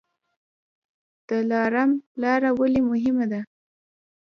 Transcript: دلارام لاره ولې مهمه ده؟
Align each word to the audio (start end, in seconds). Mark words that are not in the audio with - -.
دلارام 1.29 1.91
لاره 2.21 2.49
ولې 2.59 2.81
مهمه 2.89 3.25
ده؟ 3.31 3.41